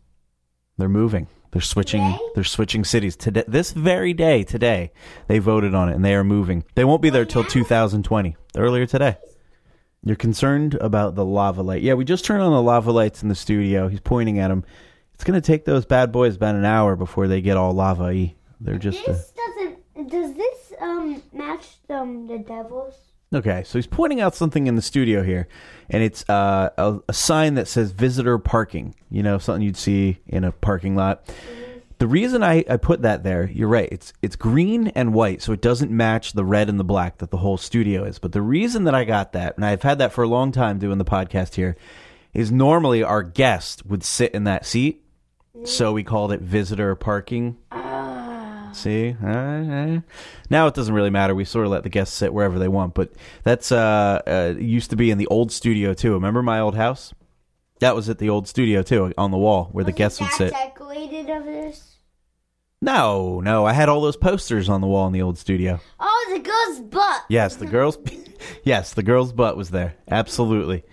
[0.78, 1.28] They're moving.
[1.52, 2.02] They're switching.
[2.02, 2.20] Today?
[2.36, 3.44] They're switching cities today.
[3.48, 4.92] This very day, today,
[5.28, 6.64] they voted on it, and they are moving.
[6.76, 8.36] They won't be there till 2020.
[8.56, 9.18] Earlier today.
[10.04, 11.82] You're concerned about the lava light.
[11.82, 13.88] Yeah, we just turned on the lava lights in the studio.
[13.90, 14.64] He's pointing at them.
[15.14, 18.36] It's going to take those bad boys about an hour before they get all lava-y.
[18.62, 20.10] They're just uh, This doesn't.
[20.10, 22.96] Does this um match um the Devils?
[23.34, 23.64] okay.
[23.66, 25.48] So he's pointing out something in the studio here,
[25.90, 30.20] and it's uh, a, a sign that says "visitor parking." You know, something you'd see
[30.28, 31.24] in a parking lot.
[32.00, 33.90] The reason I, I put that there, you're right.
[33.92, 37.30] It's it's green and white, so it doesn't match the red and the black that
[37.30, 38.20] the whole studio is.
[38.20, 40.80] But the reason that I got that, and I've had that for a long time
[40.80, 41.76] doing the podcast here,
[42.34, 45.04] is normally our guest would sit in that seat,
[45.66, 47.58] so we called it visitor parking.
[48.74, 50.00] See, Uh, uh.
[50.50, 51.34] now it doesn't really matter.
[51.36, 53.12] We sort of let the guests sit wherever they want, but
[53.44, 56.14] that's uh, uh used to be in the old studio too.
[56.14, 57.14] Remember my old house?
[57.80, 60.52] That was at the old studio too, on the wall where the guests would sit.
[60.52, 61.96] decorated of this.
[62.82, 65.80] No, no, I had all those posters on the wall in the old studio.
[66.00, 67.24] Oh, the girl's butt.
[67.28, 67.98] Yes, the girls.
[68.64, 69.96] yes, the girl's butt was there.
[70.10, 70.84] Absolutely,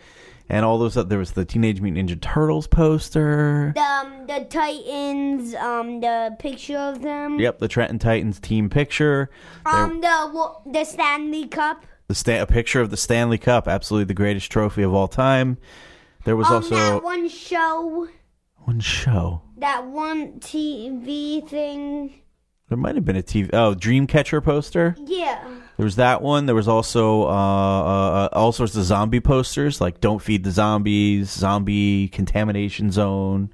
[0.48, 0.96] and all those.
[0.96, 3.72] Up, there was the Teenage Mutant Ninja Turtles poster.
[3.74, 5.54] The, um, the Titans.
[5.54, 7.38] Um, the picture of them.
[7.38, 9.30] Yep, the Trenton Titans team picture.
[9.64, 11.84] Um, the the Stanley Cup.
[12.08, 15.58] the sta- a picture of the Stanley Cup, absolutely the greatest trophy of all time.
[16.24, 18.08] There was Um, also that one show.
[18.64, 19.42] one show.
[19.58, 22.14] That one TV thing.
[22.68, 23.50] There might have been a TV.
[23.52, 24.96] Oh, Dreamcatcher poster.
[25.04, 25.40] Yeah.
[25.76, 26.46] There was that one.
[26.46, 31.30] There was also uh, uh, all sorts of zombie posters, like "Don't feed the zombies,"
[31.30, 33.52] "Zombie contamination zone."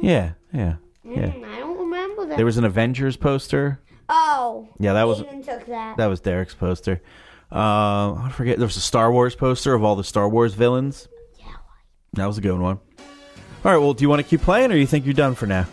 [0.00, 1.26] Yeah, yeah, yeah.
[1.28, 2.36] Mm, I don't remember that.
[2.36, 3.78] There was an Avengers poster.
[4.08, 4.68] oh.
[4.78, 5.96] Yeah, that was that.
[5.98, 7.02] that was Derek's poster.
[7.52, 8.56] Uh, I forget.
[8.58, 11.08] There was a Star Wars poster of all the Star Wars villains.
[11.38, 11.46] Yeah.
[12.14, 12.78] That was a good one.
[13.64, 13.76] All right.
[13.78, 15.66] Well, do you want to keep playing, or you think you're done for now?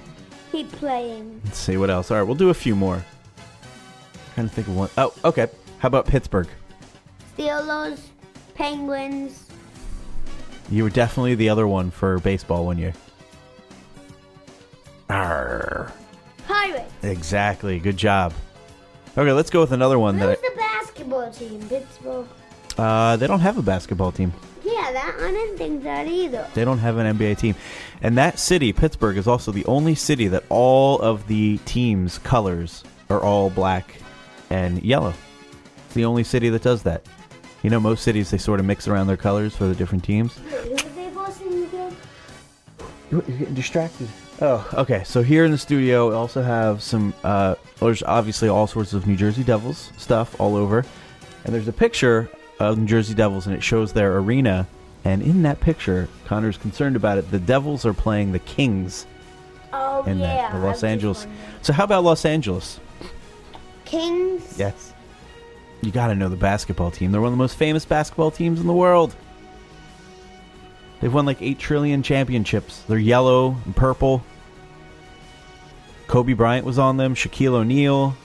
[0.51, 1.41] Keep playing.
[1.45, 2.11] Let's see what else.
[2.11, 3.03] All right, we'll do a few more.
[4.35, 4.89] trying to think of one.
[4.97, 5.47] Oh, okay.
[5.79, 6.47] How about Pittsburgh?
[7.37, 7.99] Steelers,
[8.53, 9.47] Penguins.
[10.69, 12.93] You were definitely the other one for baseball one year.
[15.09, 15.91] Arr.
[16.47, 16.91] Pirates.
[17.03, 17.79] Exactly.
[17.79, 18.33] Good job.
[19.17, 21.61] Okay, let's go with another one Who's that the basketball team?
[21.67, 22.27] Pittsburgh.
[22.77, 24.31] Uh, they don't have a basketball team.
[24.63, 26.47] Yeah, that I didn't think that either.
[26.53, 27.55] They don't have an NBA team.
[28.01, 32.83] And that city, Pittsburgh, is also the only city that all of the team's colors
[33.09, 33.95] are all black
[34.49, 35.13] and yellow.
[35.85, 37.05] It's the only city that does that.
[37.63, 40.37] You know, most cities, they sort of mix around their colors for the different teams.
[40.37, 41.95] Who was they bossing again?
[43.11, 44.07] You're getting distracted.
[44.41, 45.03] Oh, okay.
[45.03, 47.13] So here in the studio, we also have some.
[47.23, 50.83] Uh, there's obviously all sorts of New Jersey Devils stuff all over,
[51.45, 52.29] and there's a picture
[52.69, 54.67] of New Jersey Devils, and it shows their arena.
[55.03, 57.31] And in that picture, Connor's concerned about it.
[57.31, 59.07] The Devils are playing the Kings
[59.73, 60.51] Oh and yeah.
[60.51, 61.25] the, the Los Angeles.
[61.61, 62.79] So how about Los Angeles?
[63.85, 64.57] Kings.
[64.57, 64.93] Yes.
[65.81, 67.11] You got to know the basketball team.
[67.11, 69.15] They're one of the most famous basketball teams in the world.
[70.99, 72.83] They've won like 8 trillion championships.
[72.87, 74.23] They're yellow and purple.
[76.05, 78.15] Kobe Bryant was on them, Shaquille O'Neal.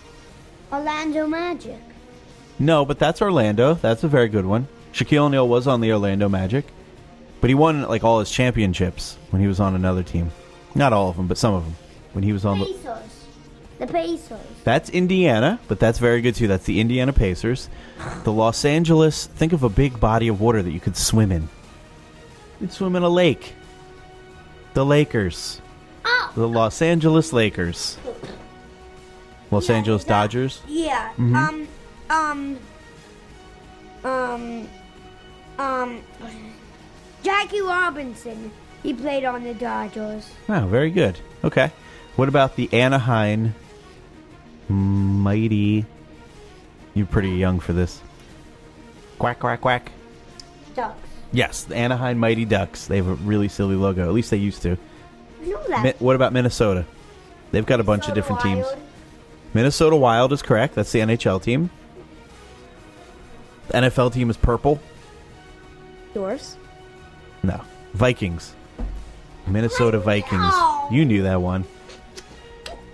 [0.73, 1.81] Orlando Magic.
[2.59, 3.75] No, but that's Orlando.
[3.75, 4.69] That's a very good one.
[4.93, 6.65] Shaquille O'Neal was on the Orlando Magic,
[7.41, 10.31] but he won like all his championships when he was on another team.
[10.75, 11.77] Not all of them, but some of them.
[12.13, 13.27] When he was on the Pacers.
[13.79, 14.39] The Pacers.
[14.65, 16.49] That's Indiana, but that's very good too.
[16.49, 17.69] That's the Indiana Pacers.
[18.25, 21.49] The Los Angeles, think of a big body of water that you could swim in.
[22.59, 23.53] You'd swim in a lake.
[24.73, 25.61] The Lakers.
[26.07, 26.33] Oh.
[26.35, 27.99] The Los Angeles Lakers.
[29.51, 30.63] Los Yeah, Angeles that- Dodgers.
[30.67, 31.11] Yeah.
[31.19, 31.37] Mhm.
[31.37, 31.69] Um.
[32.11, 32.59] Um.
[34.05, 34.69] Um.
[35.59, 36.03] Um.
[37.23, 38.51] Jackie Robinson.
[38.83, 40.31] He played on the Dodgers.
[40.49, 41.19] Wow, very good.
[41.43, 41.73] Okay.
[42.15, 43.55] What about the Anaheim
[44.69, 45.85] Mighty?
[46.95, 48.01] You're pretty young for this.
[49.19, 49.91] Quack, quack, quack.
[50.75, 51.09] Ducks.
[51.33, 52.87] Yes, the Anaheim Mighty Ducks.
[52.87, 54.07] They have a really silly logo.
[54.07, 54.79] At least they used to.
[55.43, 55.83] I know that.
[55.83, 56.85] Mi- what about Minnesota?
[57.51, 58.67] They've got a bunch of different teams.
[59.53, 60.75] Minnesota Wild is correct.
[60.75, 61.71] That's the NHL team.
[63.69, 64.81] The NFL team is purple.
[66.15, 66.57] Yours.
[67.43, 67.61] No,
[67.95, 68.55] Vikings.
[69.47, 70.53] Minnesota Vikings.
[70.91, 71.65] You knew that one.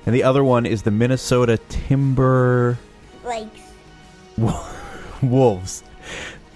[0.04, 2.78] And the other one is the Minnesota Timber
[3.24, 3.60] Lakes.
[5.22, 5.84] Wolves.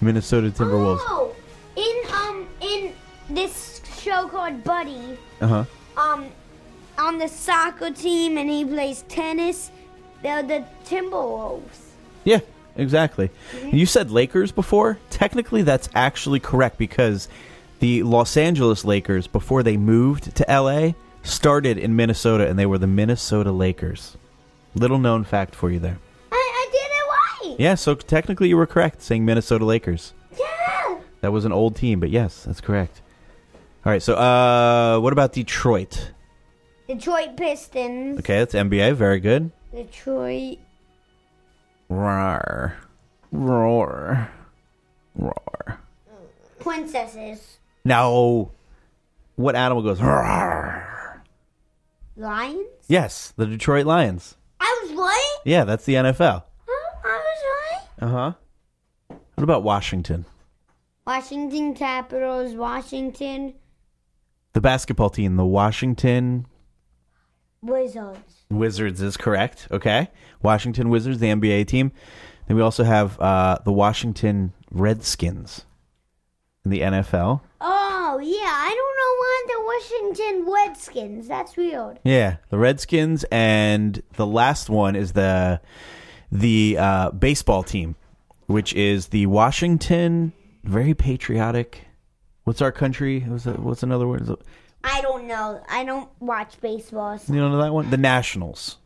[0.01, 0.99] Minnesota Timberwolves.
[1.07, 1.33] Oh,
[1.75, 2.93] in um in
[3.29, 5.65] this show called Buddy, Uh huh.
[5.97, 6.25] um,
[6.97, 9.71] on the soccer team, and he plays tennis.
[10.21, 11.91] They're the Timberwolves.
[12.25, 12.39] Yeah,
[12.77, 13.29] exactly.
[13.71, 14.97] You said Lakers before.
[15.09, 17.27] Technically, that's actually correct because
[17.79, 20.91] the Los Angeles Lakers, before they moved to LA,
[21.23, 24.17] started in Minnesota and they were the Minnesota Lakers.
[24.75, 25.97] Little known fact for you there.
[26.31, 27.59] I, I did it right.
[27.59, 30.13] Yeah, so technically you were correct saying Minnesota Lakers.
[30.37, 30.99] Yeah.
[31.21, 33.01] That was an old team, but yes, that's correct.
[33.85, 36.11] All right, so uh, what about Detroit?
[36.87, 38.19] Detroit Pistons.
[38.19, 38.95] Okay, that's NBA.
[38.95, 39.51] Very good.
[39.73, 40.59] Detroit.
[41.89, 42.26] Roar.
[46.97, 47.57] Princesses.
[47.85, 48.51] No.
[49.35, 50.01] What animal goes?
[50.01, 51.23] Roar?
[52.15, 52.65] Lions.
[52.87, 54.35] Yes, the Detroit Lions.
[54.59, 55.37] I was right.
[55.45, 56.43] Yeah, that's the NFL.
[56.67, 56.99] Huh?
[57.03, 58.07] I was right.
[58.07, 58.33] Uh huh.
[59.35, 60.25] What about Washington?
[61.05, 62.55] Washington Capitals.
[62.55, 63.53] Washington
[64.53, 66.47] The basketball team, the Washington
[67.61, 68.45] Wizards.
[68.49, 69.67] Wizards is correct.
[69.69, 70.09] Okay.
[70.41, 71.91] Washington Wizards, the NBA team.
[72.47, 75.65] Then we also have uh, the Washington Redskins
[76.67, 77.41] in the NFL.
[77.61, 81.27] Oh yeah, I don't know why the Washington Redskins.
[81.27, 81.99] That's weird.
[82.03, 85.59] Yeah, the Redskins, and the last one is the
[86.31, 87.95] the uh, baseball team,
[88.47, 90.33] which is the Washington.
[90.63, 91.85] Very patriotic.
[92.43, 93.21] What's our country?
[93.21, 94.29] What's, that, what's another word?
[94.83, 95.61] I don't know.
[95.69, 97.17] I don't watch baseball.
[97.17, 97.89] so- You don't know that one?
[97.89, 98.77] The Nationals.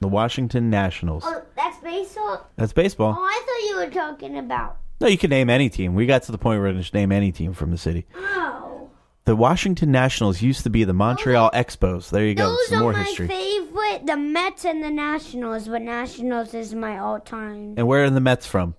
[0.00, 1.22] The Washington Nationals.
[1.26, 2.46] Oh, that's baseball.
[2.56, 3.16] That's baseball.
[3.16, 4.76] Oh, I thought you were talking about.
[5.00, 5.94] No, you can name any team.
[5.94, 8.06] We got to the point where we just name any team from the city.
[8.16, 8.90] Oh,
[9.24, 12.10] The Washington Nationals used to be the Montreal Expos.
[12.10, 12.50] There you go.
[12.50, 13.28] those Some are more my history.
[13.28, 14.06] favorite.
[14.06, 17.74] The Mets and the Nationals, but Nationals is my all-time.
[17.76, 18.74] And where are the Mets from?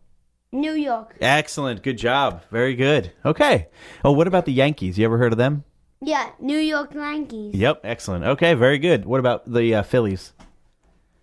[0.52, 1.16] New York.
[1.20, 1.84] Excellent.
[1.84, 2.44] Good job.
[2.50, 3.12] Very good.
[3.26, 3.68] Okay.
[4.04, 4.98] Oh, what about the Yankees?
[4.98, 5.64] You ever heard of them?
[6.02, 7.56] Yeah, New York Yankees.
[7.56, 7.82] Yep.
[7.84, 8.24] Excellent.
[8.26, 8.54] Okay.
[8.54, 9.06] Very good.
[9.06, 10.34] What about the uh, Phillies?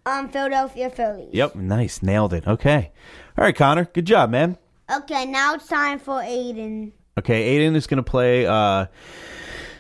[0.05, 1.31] Um, Philadelphia Phillies.
[1.33, 1.55] Yep.
[1.55, 2.03] Nice.
[2.03, 2.47] Nailed it.
[2.47, 2.93] Okay.
[3.39, 3.85] All right, Connor.
[3.87, 4.59] Good job, man.
[4.93, 6.93] Okay, now it's time for Aiden.
[7.19, 7.57] Okay.
[7.57, 8.87] Aiden is going to play uh,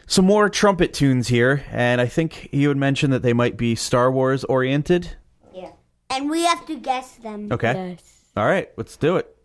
[0.06, 1.64] some more trumpet tunes here.
[1.70, 5.16] And I think he would mention that they might be Star Wars oriented.
[5.54, 5.72] Yeah.
[6.10, 7.50] And we have to guess them.
[7.50, 7.96] Okay.
[7.98, 8.30] Yes.
[8.36, 8.70] All right.
[8.76, 9.36] Let's do it.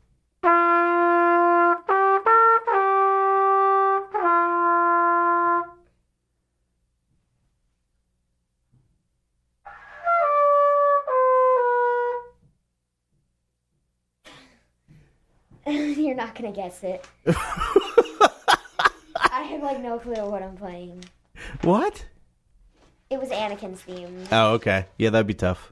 [16.18, 17.08] Not gonna guess it.
[17.28, 17.32] I
[19.44, 21.06] have like no clue what I'm playing.
[21.62, 22.06] What?
[23.10, 24.24] It was Anakin's theme.
[24.32, 24.88] Oh, okay.
[24.98, 25.72] Yeah, that'd be tough.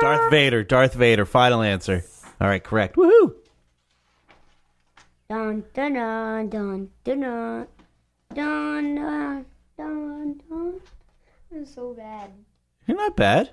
[0.00, 2.04] Darth Vader, Darth Vader, final answer.
[2.40, 2.96] All right, correct.
[2.96, 3.34] Woohoo!
[5.28, 7.66] Dun dun dun dun dun dun
[8.34, 9.44] dun dun
[9.76, 10.80] dun, dun.
[11.52, 12.30] I'm so bad.
[12.86, 13.50] You're not bad.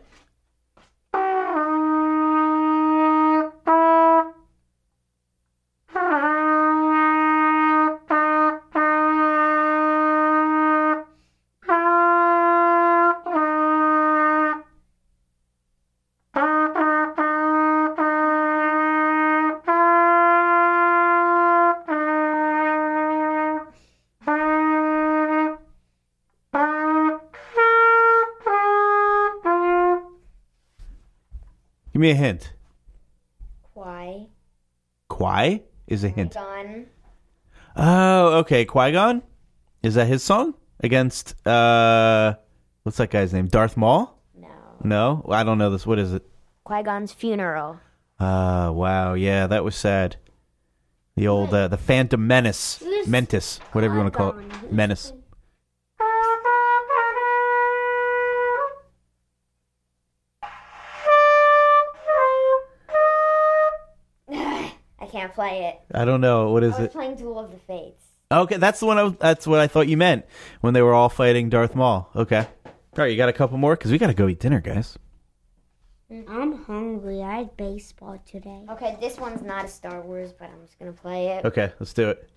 [32.04, 32.54] Me a hint.
[33.74, 34.28] Why?
[35.08, 36.34] Kwai is a hint.
[36.34, 36.86] Gone.
[37.76, 38.66] Oh, okay.
[38.66, 39.24] Qui Gon?
[39.82, 42.36] Is that his song against uh,
[42.84, 43.48] what's that guy's name?
[43.48, 44.20] Darth Maul?
[44.36, 44.50] No.
[44.84, 45.88] No, I don't know this.
[45.88, 46.24] What is it?
[46.66, 47.80] Qui Gon's funeral.
[48.20, 49.14] Uh, wow.
[49.14, 50.18] Yeah, that was sad.
[51.16, 55.14] The old uh, the Phantom Menace, Mentis, whatever you want to call it, Menace.
[65.34, 65.96] Play it.
[65.98, 66.92] I don't know what is I was it.
[66.92, 68.04] playing Duel of the Fates.
[68.32, 68.98] Okay, that's the one.
[68.98, 70.26] I was, that's what I thought you meant
[70.62, 72.10] when they were all fighting Darth Maul.
[72.16, 72.48] Okay.
[72.66, 74.98] All right, you got a couple more because we got to go eat dinner, guys.
[76.12, 76.32] Mm-hmm.
[76.32, 77.22] I'm hungry.
[77.22, 78.66] I had baseball today.
[78.70, 81.46] Okay, this one's not a Star Wars, but I'm just gonna play it.
[81.46, 82.30] Okay, let's do it.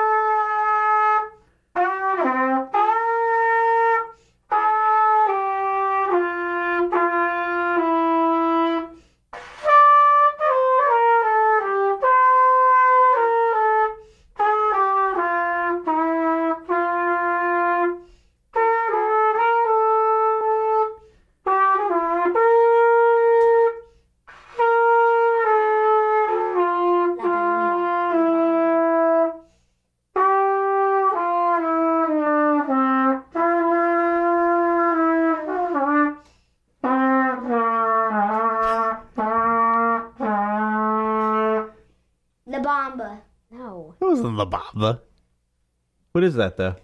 [44.16, 45.02] wasn't the Baba.
[46.12, 46.76] What is that though?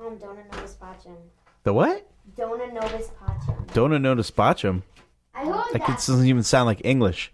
[0.00, 1.16] Um, Dona Novus Pacem.
[1.64, 2.08] The what?
[2.36, 3.72] Dona Novus Pacem.
[3.74, 4.82] Dona know to spotchum.
[5.34, 5.88] I heard That that.
[5.96, 7.32] doesn't even sound like English.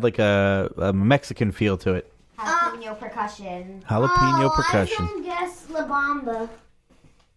[0.00, 2.12] Had like a, a Mexican feel to it.
[2.38, 3.84] Jalapeno percussion.
[3.88, 5.04] Jalapeno oh, percussion.
[5.04, 6.48] I can guess La Bamba.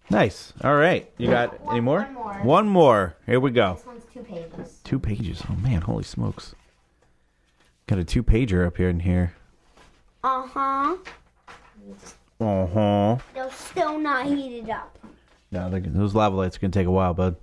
[0.10, 0.54] Nice.
[0.64, 1.12] All right.
[1.18, 2.02] You got any more?
[2.02, 2.34] one more.
[2.44, 3.16] One more.
[3.26, 3.76] Here we go.
[3.76, 4.80] This one's two pages.
[4.84, 5.44] Two pages.
[5.50, 6.56] Oh man, holy smokes.
[7.88, 9.34] Got a two pager up here in here.
[10.24, 10.96] Uh huh.
[12.40, 13.18] Uh huh.
[13.34, 14.98] They're still not heated up.
[15.52, 17.36] No, those lava lights are gonna take a while, bud.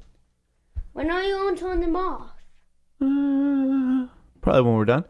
[0.93, 2.31] When are you going to turn them off?
[3.01, 3.80] Uh,
[4.51, 5.05] probably when we're done.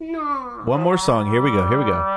[0.00, 0.62] No.
[0.64, 1.30] One more song.
[1.30, 1.68] Here we go.
[1.68, 2.15] Here we go.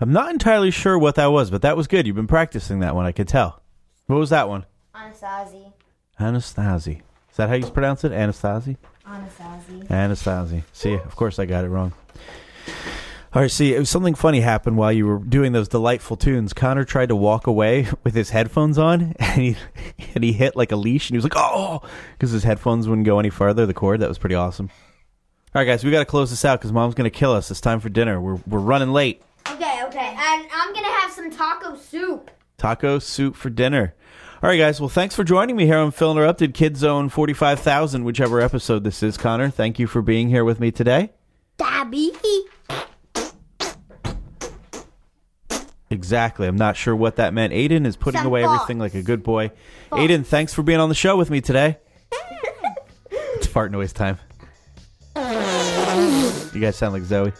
[0.00, 2.06] I'm not entirely sure what that was, but that was good.
[2.06, 3.60] You've been practicing that one, I could tell.
[4.06, 4.64] What was that one?
[4.94, 5.72] Anastasi.
[6.18, 7.02] Anastasi.
[7.30, 8.12] Is that how you pronounce it?
[8.12, 8.76] Anastasi?
[9.06, 9.86] Anastasi.
[9.88, 10.62] Anastasi.
[10.72, 11.92] See, of course I got it wrong.
[13.32, 16.52] All right, see, it was something funny happened while you were doing those delightful tunes.
[16.52, 19.56] Connor tried to walk away with his headphones on, and he
[20.14, 21.82] and he hit like a leash, and he was like, "Oh,"
[22.12, 23.66] because his headphones wouldn't go any farther.
[23.66, 24.00] The cord.
[24.00, 24.68] That was pretty awesome.
[25.54, 27.52] All right, guys, we got to close this out because Mom's gonna kill us.
[27.52, 28.20] It's time for dinner.
[28.20, 29.22] We're we're running late.
[29.52, 30.14] Okay, okay.
[30.16, 32.30] And I'm gonna have some taco soup.
[32.58, 33.94] Taco soup for dinner.
[34.42, 34.80] All right, guys.
[34.80, 39.02] Well, thanks for joining me here on Phil Interrupted Kid Zone 45,000, whichever episode this
[39.02, 39.50] is, Connor.
[39.50, 41.10] Thank you for being here with me today.
[41.58, 42.12] Dabby.
[45.90, 46.46] Exactly.
[46.46, 47.52] I'm not sure what that meant.
[47.52, 48.62] Aiden is putting Some away thoughts.
[48.62, 49.50] everything like a good boy.
[49.90, 51.78] Aiden, thanks for being on the show with me today.
[53.10, 54.18] it's fart noise time.
[55.16, 57.32] You guys sound like Zoe.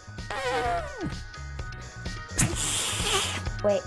[3.63, 3.83] Wait.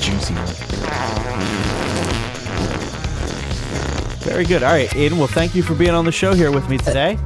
[0.00, 0.34] Juicy.
[4.24, 4.62] Very good.
[4.62, 5.12] All right, Aiden.
[5.12, 7.18] Well, thank you for being on the show here with me today.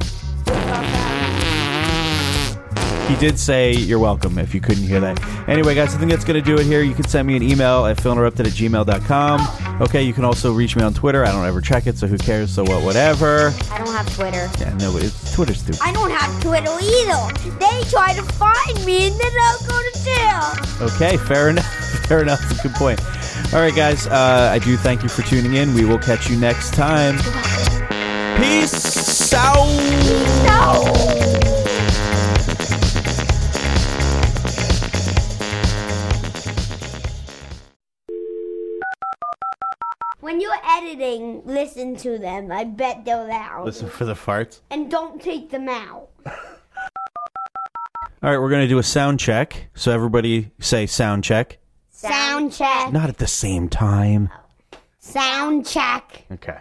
[3.09, 5.19] He did say you're welcome if you couldn't hear that.
[5.49, 6.83] Anyway, guys, I think that's going to do it here.
[6.83, 9.58] You can send me an email at philinterrupted at gmail.com.
[9.81, 11.23] Okay, you can also reach me on Twitter.
[11.25, 12.51] I don't ever check it, so who cares?
[12.53, 13.53] So what, whatever.
[13.71, 14.49] I don't have Twitter.
[14.59, 15.79] Yeah, no, it's Twitter's stupid.
[15.81, 17.57] I don't have Twitter either.
[17.59, 20.87] They try to find me and then I'll go to jail.
[20.93, 21.65] Okay, fair enough.
[22.09, 22.39] Fair enough.
[22.41, 22.99] That's a good point.
[23.53, 25.75] All right, guys, uh, I do thank you for tuning in.
[25.75, 27.17] We will catch you next time.
[28.41, 30.08] Peace out.
[41.99, 42.51] To them.
[42.51, 43.65] I bet they're loud.
[43.65, 44.59] Listen for the farts.
[44.69, 46.09] And don't take them out.
[46.25, 49.69] All right, we're going to do a sound check.
[49.75, 51.57] So everybody say sound check.
[51.89, 52.91] Sound check.
[52.91, 54.29] Not at the same time.
[54.99, 56.25] Sound check.
[56.31, 56.57] Okay.